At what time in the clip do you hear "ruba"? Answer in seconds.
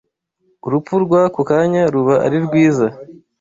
1.93-2.15